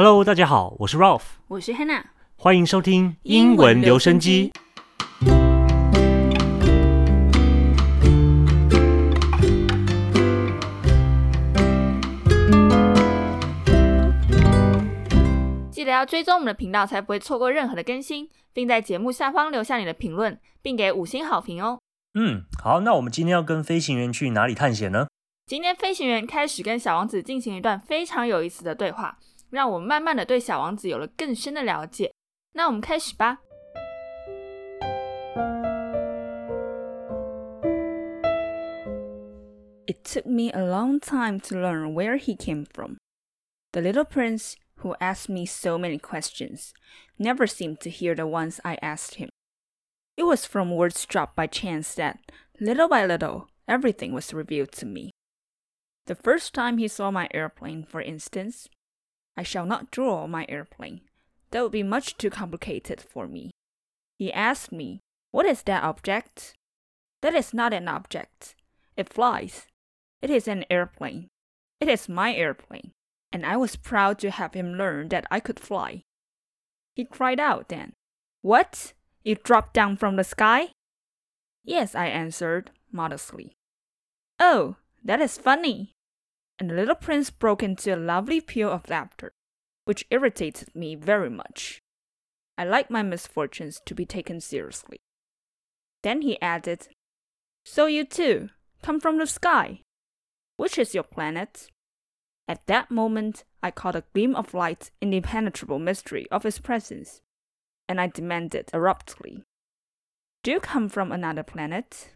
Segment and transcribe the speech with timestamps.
[0.00, 2.04] Hello，大家好，我是 Ralph，我是 Hannah，
[2.36, 4.52] 欢迎收听英文留声机。
[15.72, 21.80] 记得要追踪我们的频道，才不会错过任何的更新，并在节目下方留下你的评论，并给五星好评哦。
[22.14, 25.08] 嗯，好，那我们今天要跟飞行员去哪里探险呢？
[25.48, 29.18] 今天飞行员开始跟小王子进行一段非常有意思的对话，
[29.49, 32.13] 让我们慢慢的对小王子有了更深的了解。
[32.53, 33.39] 那我们开始吧。
[39.85, 42.97] It took me a long time to learn where he came from.
[43.71, 46.73] The little prince who asked me so many questions,
[47.17, 49.29] never seemed to hear the ones I asked him.
[50.17, 52.19] It was from words dropped by chance that,
[52.59, 55.11] little by little, everything was revealed to me.
[56.05, 58.67] The first time he saw my airplane, for instance,
[59.38, 61.00] I shall not draw my airplane.
[61.50, 63.50] That would be much too complicated for me.
[64.18, 66.54] He asked me, What is that object?
[67.22, 68.54] That is not an object.
[68.96, 69.66] It flies.
[70.20, 71.28] It is an airplane.
[71.80, 72.92] It is my airplane
[73.32, 76.02] and I was proud to have him learn that I could fly.
[76.94, 77.92] He cried out then,
[78.42, 78.92] What?
[79.22, 80.68] You dropped down from the sky?
[81.64, 83.52] Yes, I answered modestly.
[84.40, 85.92] Oh, that is funny.
[86.58, 89.32] And the little prince broke into a lovely peal of laughter,
[89.84, 91.80] which irritated me very much.
[92.56, 94.98] I like my misfortunes to be taken seriously.
[96.02, 96.88] Then he added,
[97.64, 98.50] So you too
[98.82, 99.82] come from the sky.
[100.56, 101.68] Which is your planet?
[102.48, 106.58] At that moment, I caught a gleam of light in the impenetrable mystery of his
[106.58, 107.20] presence,
[107.88, 109.44] and I demanded abruptly,
[110.42, 112.14] Do you come from another planet?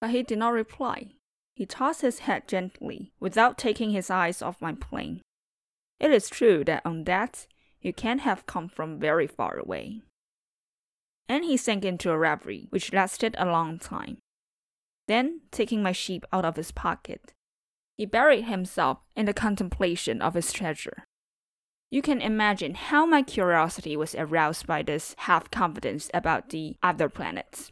[0.00, 1.14] But he did not reply.
[1.54, 5.20] He tossed his head gently, without taking his eyes off my plane.
[6.00, 7.46] It is true that on that,
[7.80, 10.02] you can't have come from very far away.
[11.28, 14.18] And he sank into a reverie which lasted a long time.
[15.08, 17.32] Then, taking my sheep out of his pocket,
[17.96, 21.04] he buried himself in the contemplation of his treasure.
[21.90, 27.08] You can imagine how my curiosity was aroused by this half confidence about the other
[27.08, 27.70] planets.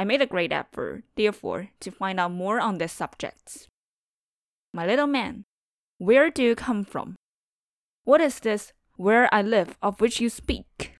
[0.00, 3.68] I made a great effort, therefore, to find out more on this subject.
[4.72, 5.44] My little man,
[5.98, 7.16] where do you come from?
[8.04, 10.94] What is this where I live of which you speak?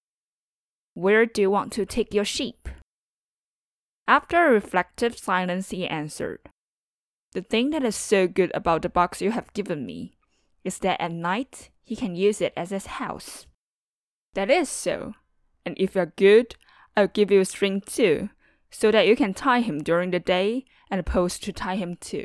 [0.93, 2.69] Where do you want to take your sheep?
[4.07, 6.41] After a reflective silence, he answered,
[7.33, 10.13] the thing that is so good about the box you have given me
[10.63, 13.47] is that at night he can use it as his house.
[14.35, 15.15] That is so,
[15.65, 16.57] and if you're good,
[16.99, 18.29] I'll give you a string too,
[18.71, 21.97] so that you can tie him during the day and a post to tie him
[21.97, 22.25] to.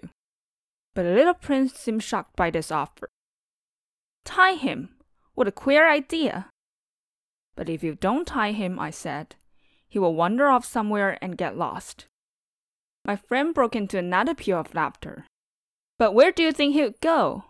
[0.93, 3.09] But the little prince seemed shocked by this offer.
[4.23, 4.95] Tie him?
[5.33, 6.49] What a queer idea!
[7.55, 9.35] But if you don't tie him, I said,
[9.87, 12.05] he will wander off somewhere and get lost.
[13.05, 15.25] My friend broke into another peal of laughter.
[15.97, 17.45] But where do you think he would go?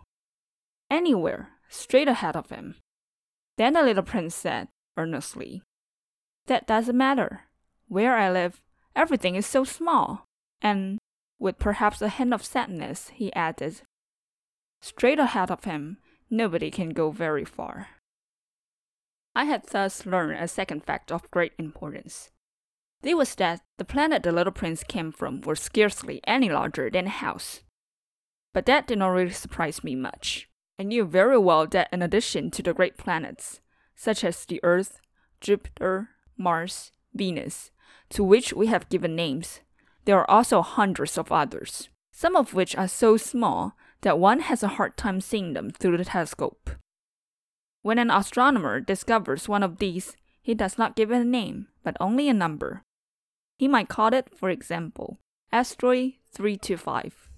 [0.90, 2.76] Anywhere, straight ahead of him.
[3.56, 5.62] Then the little prince said, earnestly,
[6.46, 7.44] That doesn't matter.
[7.88, 8.60] Where I live,
[8.96, 10.26] everything is so small.
[10.60, 10.98] And,
[11.38, 13.82] with perhaps a hint of sadness, he added,
[14.80, 15.98] Straight ahead of him,
[16.30, 17.88] nobody can go very far.
[19.34, 22.30] I had thus learned a second fact of great importance.
[23.02, 27.06] It was that the planet the little prince came from was scarcely any larger than
[27.06, 27.60] a house.
[28.54, 30.48] But that did not really surprise me much.
[30.78, 33.60] I knew very well that in addition to the great planets,
[33.94, 35.00] such as the Earth,
[35.40, 37.70] Jupiter, Mars, Venus,
[38.10, 39.60] to which we have given names,
[40.04, 44.62] there are also hundreds of others, some of which are so small that one has
[44.62, 46.70] a hard time seeing them through the telescope.
[47.82, 51.96] When an astronomer discovers one of these, he does not give it a name, but
[52.00, 52.82] only a number.
[53.58, 55.18] He might call it, for example,
[55.52, 57.30] asteroid 325.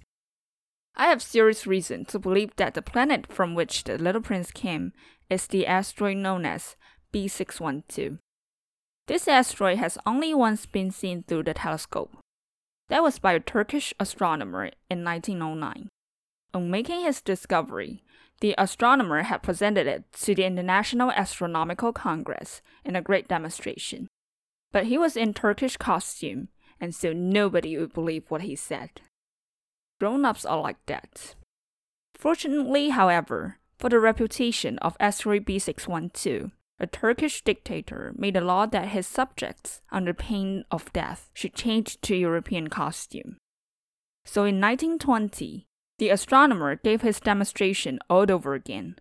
[0.97, 4.92] I have serious reason to believe that the planet from which the little prince came
[5.30, 6.77] is the asteroid known as
[7.12, 8.18] B612.
[9.09, 12.15] This asteroid has only once been seen through the telescope.
[12.91, 15.89] That was by a Turkish astronomer in 1909.
[16.53, 18.03] On making his discovery,
[18.43, 24.09] the astronomer had presented it to the International Astronomical Congress in a great demonstration.
[24.72, 29.01] But he was in Turkish costume, and so nobody would believe what he said.
[29.99, 31.34] Grown ups are like that.
[32.15, 38.89] Fortunately, however, for the reputation of asteroid B612, a Turkish dictator made a law that
[38.89, 43.36] his subjects, under pain of death, should change to European costume.
[44.25, 45.66] So in 1920,
[45.98, 48.97] the astronomer gave his demonstration all over again,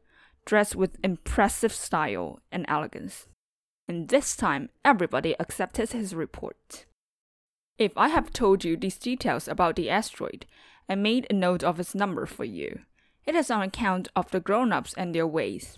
[0.45, 3.27] dressed with impressive style and elegance.
[3.87, 6.85] And this time, everybody accepted his report.
[7.77, 10.47] If I have told you these details about the asteroid
[10.89, 12.79] and made a note of its number for you,
[13.25, 15.77] it is on account of the grown ups and their ways.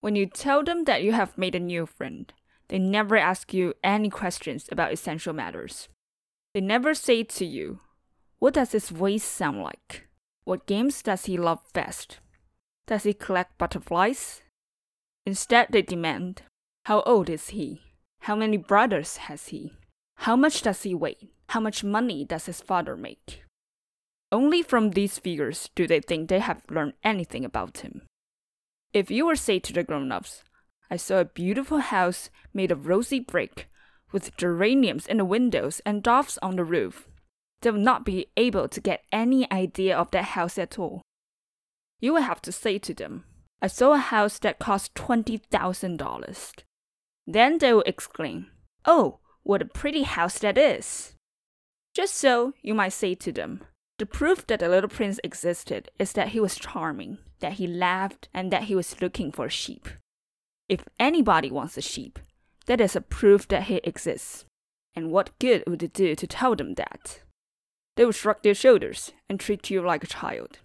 [0.00, 2.32] When you tell them that you have made a new friend,
[2.68, 5.88] they never ask you any questions about essential matters.
[6.54, 7.80] They never say to you,
[8.38, 10.08] What does his voice sound like?
[10.44, 12.20] What games does he love best?
[12.86, 14.42] Does he collect butterflies?
[15.26, 16.42] Instead, they demand,
[16.86, 17.82] How old is he?
[18.22, 19.72] How many brothers has he?
[20.16, 21.30] How much does he weigh?
[21.50, 23.42] How much money does his father make?
[24.32, 28.02] Only from these figures do they think they have learned anything about him.
[28.92, 30.42] If you were say to the grown ups,
[30.90, 33.68] I saw a beautiful house made of rosy brick,
[34.12, 37.08] with geraniums in the windows and doves on the roof,
[37.60, 41.02] they will not be able to get any idea of that house at all.
[42.00, 43.24] You will have to say to them,
[43.62, 46.54] I saw a house that cost $20,000.
[47.26, 48.46] Then they will exclaim,
[48.86, 51.14] Oh, what a pretty house that is!
[51.94, 53.62] Just so, you might say to them,
[53.98, 58.28] the proof that the little prince existed is that he was charming, that he laughed,
[58.32, 59.88] and that he was looking for sheep.
[60.68, 62.18] If anybody wants a sheep,
[62.66, 64.44] that is a proof that he exists.
[64.94, 67.22] And what good would it do to tell them that?
[67.96, 70.58] They would shrug their shoulders and treat you like a child.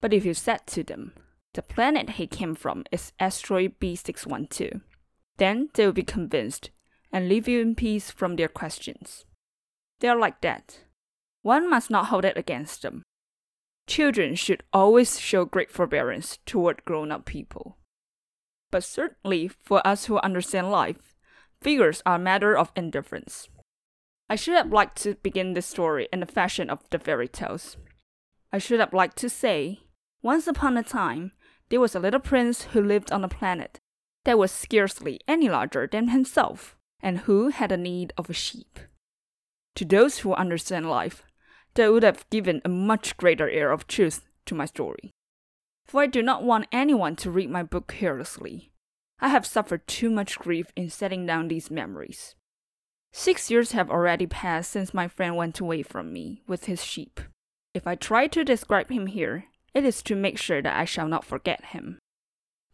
[0.00, 1.12] But if you said to them,
[1.54, 4.80] the planet he came from is asteroid B612,
[5.38, 6.70] then they will be convinced
[7.12, 9.24] and leave you in peace from their questions.
[10.00, 10.80] They are like that.
[11.42, 13.02] One must not hold it against them.
[13.86, 17.76] Children should always show great forbearance toward grown up people.
[18.70, 21.14] But certainly for us who understand life,
[21.62, 23.48] figures are a matter of indifference.
[24.28, 27.76] I should have liked to begin this story in the fashion of the fairy tales.
[28.52, 29.80] I should have liked to say,
[30.20, 31.32] once upon a time,
[31.68, 33.78] there was a little prince who lived on a planet
[34.24, 38.80] that was scarcely any larger than himself and who had a need of a sheep.
[39.76, 41.22] To those who understand life,
[41.76, 45.10] that would have given a much greater air of truth to my story.
[45.86, 48.72] For I do not want anyone to read my book carelessly.
[49.20, 52.34] I have suffered too much grief in setting down these memories.
[53.12, 57.20] Six years have already passed since my friend went away from me with his sheep.
[57.72, 61.08] If I try to describe him here, it is to make sure that I shall
[61.08, 61.98] not forget him.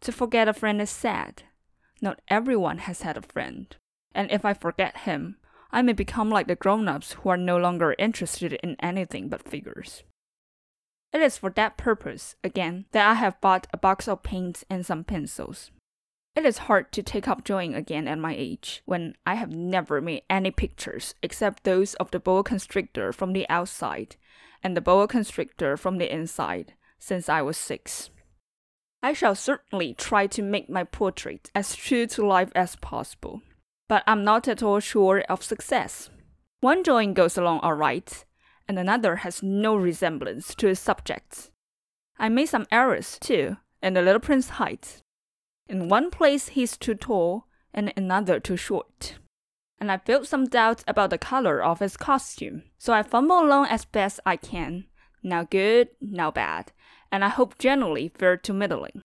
[0.01, 1.43] To forget a friend is sad.
[2.01, 3.73] Not everyone has had a friend
[4.13, 5.37] and if I forget him,
[5.73, 9.49] I may become like the grown ups who are no longer interested in anything but
[9.49, 10.03] figures.
[11.11, 14.85] It is for that purpose, again, that I have bought a box of paints and
[14.85, 15.71] some pencils.
[16.35, 19.99] It is hard to take up drawing again at my age, when I have never
[19.99, 24.15] made any pictures except those of the boa constrictor from the outside
[24.63, 28.11] and the boa constrictor from the inside, since I was six.
[29.01, 33.41] I shall certainly try to make my portrait as true to life as possible
[33.93, 36.09] but I'm not at all sure of success.
[36.61, 38.25] One drawing goes along all right,
[38.67, 41.51] and another has no resemblance to its subject.
[42.17, 45.03] I made some errors, too, in the little prince's height.
[45.67, 49.19] In one place he's too tall, and in another too short.
[49.77, 53.67] And I felt some doubts about the color of his costume, so I fumble along
[53.67, 54.85] as best I can,
[55.21, 56.71] now good, now bad,
[57.11, 59.03] and I hope generally fair to middling.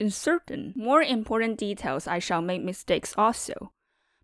[0.00, 3.70] In certain more important details, I shall make mistakes also,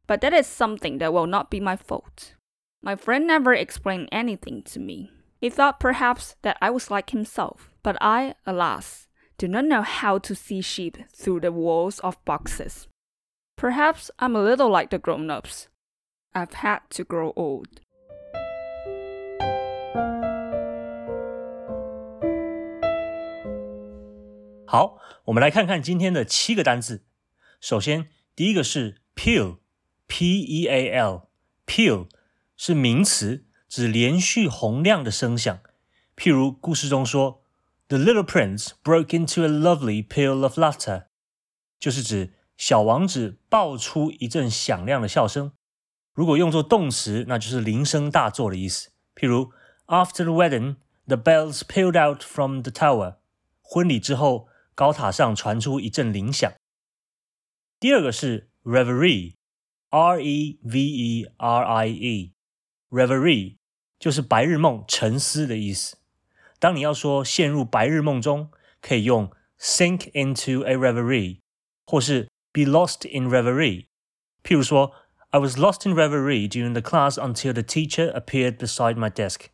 [0.08, 2.34] but that is something that will not be my fault.
[2.82, 5.10] My friend never explained anything to me.
[5.40, 10.18] He thought perhaps that I was like himself, but I, alas, do not know how
[10.18, 12.88] to see sheep through the walls of boxes.
[13.56, 15.68] Perhaps I'm a little like the grown ups.
[16.34, 17.80] I've had to grow old.
[24.66, 24.98] How?
[24.98, 27.04] 好，我们来看看今天的七个单字。
[27.60, 29.58] 首先，第一个是 peal，
[30.07, 32.07] peal，p-e-a-l，peal
[32.55, 35.59] 是名词，指连续洪亮的声响。
[36.15, 37.41] 譬如故事中说，
[37.87, 41.05] The little prince broke into a lovely peal of laughter，
[41.79, 45.51] 就是指小王子爆出一阵响亮的笑声。
[46.13, 48.91] 如果用作动词，那就是铃声大作的意思。
[49.15, 49.51] 譬如，
[49.87, 53.17] After the wedding，the bells pealed out from the tower。
[53.61, 54.47] 婚礼之后。
[54.75, 56.51] 高塔上传出一阵铃响。
[57.79, 58.49] 第二个是
[59.89, 63.57] reverie，r e v e r i e，reverie
[63.99, 65.97] 就是白日梦、沉思的意思。
[66.59, 71.39] 当你要说陷入白日梦中，可以用 sink into a reverie，
[71.85, 73.87] 或是 be lost in reverie。
[74.43, 74.93] 譬如说，
[75.29, 79.47] I was lost in reverie during the class until the teacher appeared beside my desk。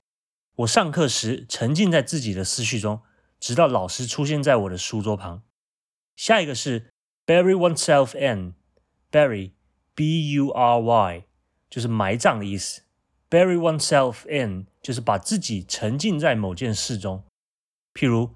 [0.56, 3.01] 我上课时沉浸在自己的思绪中。
[3.39, 5.44] 直到老师出现在我的书桌旁。
[6.18, 6.91] 下一个是
[7.25, 9.52] bury oneself in，bury
[9.95, 11.25] B u r y
[11.71, 12.83] 就是埋葬的意思
[13.31, 17.25] ，bury oneself in 就是把自己沉浸在某件事中。
[17.95, 18.35] 譬如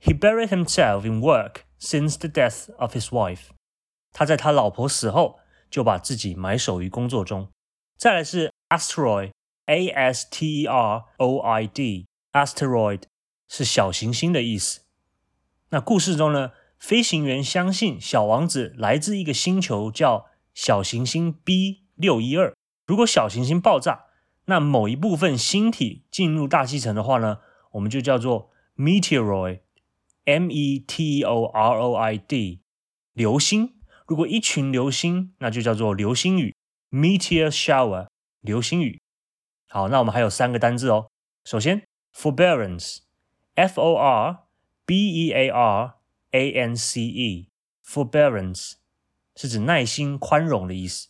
[0.00, 3.48] ，He buried himself in work since the death of his wife。
[4.12, 5.40] 他在他老婆死后
[5.70, 7.48] 就把自己埋首于工作中。
[7.96, 13.02] 再来是 asteroid，a s t e r o i d，asteroid
[13.48, 14.80] 是小行星的意思。
[15.70, 22.54] 那故事中呢，飞行员相信小王子来自一个星球叫小行星 B 六一二。
[22.86, 24.06] 如果小行星爆炸，
[24.46, 27.38] 那某一部分星体进入大气层的话呢，
[27.72, 32.60] 我们就叫做 meteoroid，m e t e o r o i d，
[33.12, 33.74] 流星。
[34.06, 36.56] 如果一群流星，那就叫做流星雨
[36.90, 38.08] ，meteor shower，
[38.40, 39.00] 流星雨。
[39.68, 41.06] 好，那我们还有三个单字哦。
[41.44, 44.46] 首先，forbearance，f o r
[44.84, 45.94] b e a r
[46.32, 48.72] a n c e，forbearance
[49.40, 51.08] 是指耐心、宽容的意思。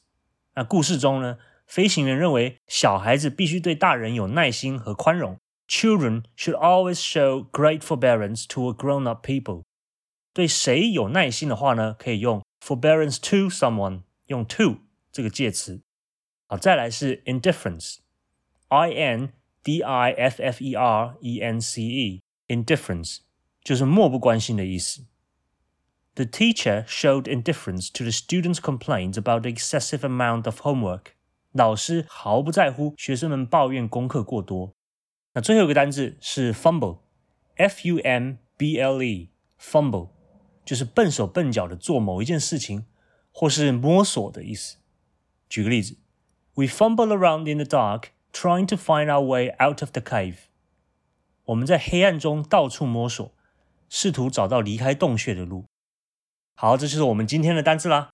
[0.54, 5.37] 那故事中呢，飞行员认为小孩子必须对大人有耐心和宽容。
[5.66, 9.64] Children should always show great forbearance to a grown-up people。
[10.32, 12.40] 对谁有耐心的话呢，可以用。
[12.64, 14.76] forbearance to someone 用 to
[15.10, 15.82] 这个介词。
[16.46, 19.32] 好，再来是 indifference，i n
[19.64, 23.18] d i f f e r e n c e，indifference
[23.64, 25.06] 就是漠不关心的意思。
[26.15, 31.07] The teacher showed indifference to the students' complaints about the excessive amount of homework。
[31.51, 34.74] 老师毫不在乎学生们抱怨功课过多。
[35.33, 40.09] 那最后一个单字是 fumble，f u m b l e，fumble。
[40.63, 42.85] 就是笨手笨脚的做某一件事情，
[43.31, 44.77] 或是摸索的意思。
[45.47, 45.97] 举个例子，
[46.55, 50.38] We fumble around in the dark trying to find our way out of the cave。
[51.43, 53.31] 我们在黑暗中到处摸索，
[53.89, 55.65] 试图找到离开洞穴的路。
[56.60, 58.10] 好，这就是我们今天的单词啦。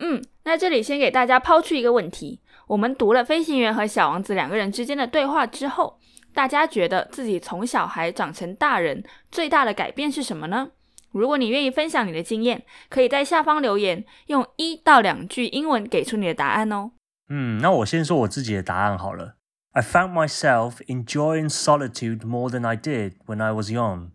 [0.00, 5.98] 嗯，那这里先给大家抛出一个问题：我们读了飞行员和小王子两个人之间的对话之后，
[6.32, 10.70] 大家觉得自己从小孩长成大人最大的改变是什么呢？
[11.10, 16.92] 如果你愿意分享你的经验，可以在下方留言，用一到两句英文给出你的答案哦。
[17.28, 19.34] 嗯，那我先说我自己的答案好了。
[19.72, 24.10] I found myself enjoying solitude more than I did when I was young。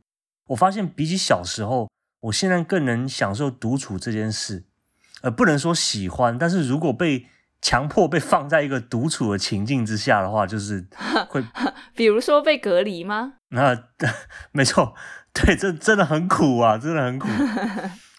[0.47, 1.89] 我发现比起小时候，
[2.21, 4.65] 我现在更能享受独处这件事。
[5.21, 7.27] 呃，不能说喜欢，但是如果被
[7.61, 10.87] 强迫被放在一个独处的情境之下的话，就是
[11.27, 11.43] 会，
[11.93, 13.33] 比如说被隔离吗？
[13.49, 13.85] 那
[14.51, 14.95] 没错。
[15.31, 17.27] 对，这真的很苦啊，真的很苦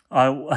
[0.08, 0.30] 啊！
[0.30, 0.56] 我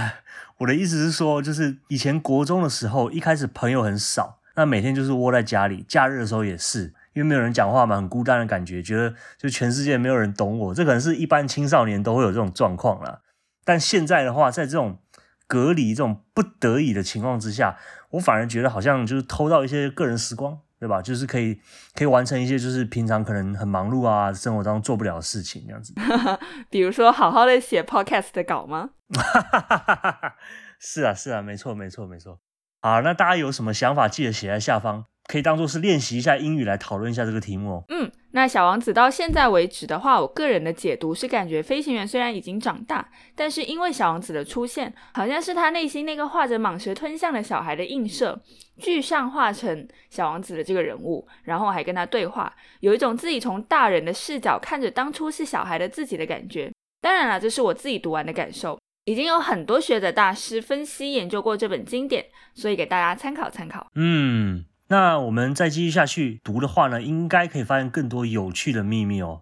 [0.59, 10.75] 我的意思是说，就是以前国中的时候，一开始朋友很少，那每天就是窝在家里，假日的时候也是，因为没有人讲话嘛，很孤单的感觉，觉得就全世界没有人懂我。
[10.75, 13.22] 这可能是一般青少年都会有这种状况了。
[13.63, 14.99] 但现在的话，在这种
[15.47, 17.77] 隔离、这种不得已的情况之下，
[18.11, 20.59] 我反而觉得好像就是偷到一些个人时光。
[20.83, 21.01] 对吧？
[21.01, 21.57] 就是可以
[21.95, 25.93] 可以完成一些就是平常可能很忙碌啊，生活当中做不了的事情，这样子。
[26.69, 28.89] 比如说，好好的写 podcast 的稿吗？
[30.77, 32.41] 是啊，是啊，没错，没错，没错。
[32.81, 35.05] 好，那大家有什么想法，记得写在下方。
[35.25, 37.85] 可以当做是练习一下英语来讨论一下这个题目哦。
[37.87, 48.41] 嗯，那小王子到现在为止的话，我个人的解读是感觉飞行员虽然已经长大，但是因为小王子的出现，好像是他内心那个画着蟒蛇吞象的小孩的映射，
[48.79, 56.71] 具象化成小王子的这个人物，然后还跟他对话，有一种自己从大人的视角看着当初是小孩的自己的感觉。
[57.01, 62.25] 当然了，这是我自己读完的感受，已经有很多学者大师分析研究过这本经典，
[62.55, 63.85] 所以给大家参考参考。
[63.93, 64.65] 嗯。
[64.93, 69.41] 那我们再继续下去读的话呢，应该可以发现更多有趣的秘密哦。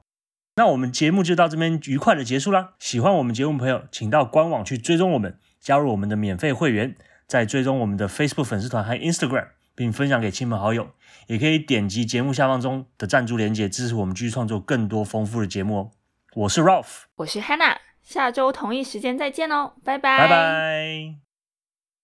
[0.56, 2.76] 那我们节目就到这边愉快的结束啦。
[2.80, 6.96] 喜欢我们节目朋友，请到官网去追踪我们，加入我们的免费会员，
[7.28, 10.92] 再追踪我们的 Facebook 粉丝团和 Instagram，并分享给亲朋好友。
[11.28, 15.92] 也可以点击节目下方中的赞助链接，支持我们继续创作更多丰富的节目哦。
[16.36, 21.31] 我是 Ralph，我是 Hannah，下周同一时间再见哦，拜拜，拜拜。